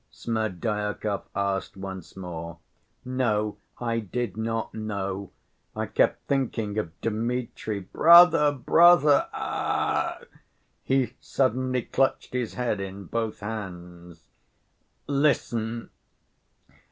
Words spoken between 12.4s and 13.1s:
head in